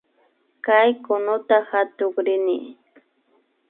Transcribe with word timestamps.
Kay 0.65 0.89
kunuta 1.03 1.57
katukrini 1.69 2.57